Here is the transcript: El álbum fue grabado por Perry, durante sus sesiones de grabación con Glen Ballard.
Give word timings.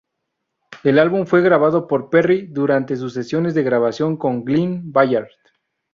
El 0.83 0.97
álbum 0.97 1.27
fue 1.27 1.43
grabado 1.43 1.85
por 1.85 2.09
Perry, 2.09 2.47
durante 2.47 2.95
sus 2.95 3.13
sesiones 3.13 3.53
de 3.53 3.61
grabación 3.61 4.17
con 4.17 4.43
Glen 4.43 4.91
Ballard. 4.91 5.29